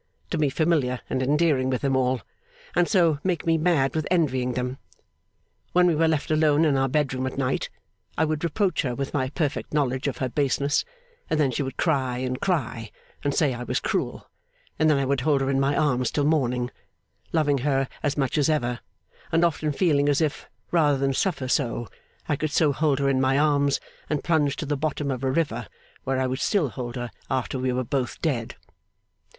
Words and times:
To 0.31 0.37
be 0.39 0.49
familiar 0.49 1.01
and 1.11 1.21
endearing 1.21 1.69
with 1.69 1.81
them 1.83 1.95
all 1.95 2.21
and 2.75 2.87
so 2.87 3.19
make 3.23 3.45
me 3.45 3.59
mad 3.59 3.93
with 3.93 4.07
envying 4.09 4.53
them. 4.53 4.79
When 5.73 5.85
we 5.85 5.93
were 5.93 6.07
left 6.07 6.31
alone 6.31 6.65
in 6.65 6.75
our 6.75 6.87
bedroom 6.89 7.27
at 7.27 7.37
night, 7.37 7.69
I 8.17 8.25
would 8.25 8.43
reproach 8.43 8.81
her 8.81 8.95
with 8.95 9.13
my 9.13 9.29
perfect 9.29 9.75
knowledge 9.75 10.07
of 10.07 10.17
her 10.17 10.27
baseness; 10.27 10.83
and 11.29 11.39
then 11.39 11.51
she 11.51 11.61
would 11.61 11.77
cry 11.77 12.17
and 12.17 12.41
cry 12.41 12.89
and 13.23 13.35
say 13.35 13.53
I 13.53 13.61
was 13.61 13.79
cruel, 13.79 14.27
and 14.79 14.89
then 14.89 14.97
I 14.97 15.05
would 15.05 15.21
hold 15.21 15.39
her 15.41 15.51
in 15.51 15.59
my 15.59 15.77
arms 15.77 16.09
till 16.09 16.25
morning: 16.25 16.71
loving 17.31 17.59
her 17.59 17.87
as 18.01 18.17
much 18.17 18.39
as 18.39 18.49
ever, 18.49 18.79
and 19.31 19.45
often 19.45 19.71
feeling 19.71 20.09
as 20.09 20.19
if, 20.19 20.49
rather 20.71 20.97
than 20.97 21.13
suffer 21.13 21.47
so, 21.47 21.87
I 22.27 22.35
could 22.37 22.49
so 22.49 22.71
hold 22.73 22.97
her 22.97 23.07
in 23.07 23.21
my 23.21 23.37
arms 23.37 23.79
and 24.09 24.23
plunge 24.23 24.55
to 24.55 24.65
the 24.65 24.75
bottom 24.75 25.11
of 25.11 25.23
a 25.23 25.29
river 25.29 25.67
where 26.05 26.19
I 26.19 26.25
would 26.25 26.39
still 26.39 26.69
hold 26.69 26.95
her 26.95 27.11
after 27.29 27.59
we 27.59 27.71
were 27.71 27.83
both 27.83 28.19
dead. 28.23 28.55